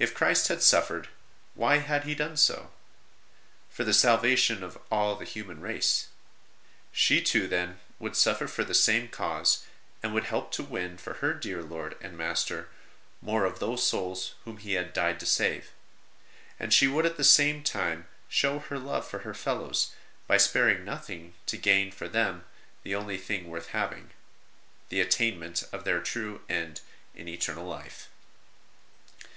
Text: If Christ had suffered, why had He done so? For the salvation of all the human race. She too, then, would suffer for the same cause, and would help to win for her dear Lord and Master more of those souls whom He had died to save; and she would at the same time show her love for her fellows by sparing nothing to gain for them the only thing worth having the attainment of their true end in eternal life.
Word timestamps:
If 0.00 0.12
Christ 0.12 0.48
had 0.48 0.60
suffered, 0.60 1.08
why 1.54 1.78
had 1.78 2.02
He 2.02 2.16
done 2.16 2.36
so? 2.36 2.72
For 3.70 3.84
the 3.84 3.92
salvation 3.94 4.64
of 4.64 4.76
all 4.90 5.14
the 5.14 5.24
human 5.24 5.60
race. 5.60 6.08
She 6.90 7.20
too, 7.22 7.46
then, 7.46 7.78
would 8.00 8.16
suffer 8.16 8.48
for 8.48 8.64
the 8.64 8.74
same 8.74 9.06
cause, 9.06 9.64
and 10.02 10.12
would 10.12 10.24
help 10.24 10.50
to 10.50 10.64
win 10.64 10.98
for 10.98 11.14
her 11.22 11.32
dear 11.32 11.62
Lord 11.62 11.96
and 12.00 12.18
Master 12.18 12.70
more 13.22 13.44
of 13.44 13.60
those 13.60 13.86
souls 13.86 14.34
whom 14.44 14.56
He 14.56 14.72
had 14.72 14.92
died 14.92 15.20
to 15.20 15.26
save; 15.26 15.70
and 16.58 16.74
she 16.74 16.88
would 16.88 17.06
at 17.06 17.16
the 17.16 17.22
same 17.22 17.62
time 17.62 18.08
show 18.28 18.58
her 18.58 18.80
love 18.80 19.06
for 19.06 19.20
her 19.20 19.32
fellows 19.32 19.94
by 20.26 20.38
sparing 20.38 20.84
nothing 20.84 21.34
to 21.46 21.56
gain 21.56 21.92
for 21.92 22.08
them 22.08 22.44
the 22.82 22.96
only 22.96 23.16
thing 23.16 23.46
worth 23.48 23.68
having 23.68 24.10
the 24.88 25.00
attainment 25.00 25.62
of 25.70 25.84
their 25.84 26.00
true 26.00 26.42
end 26.48 26.80
in 27.14 27.28
eternal 27.28 27.64
life. 27.64 28.08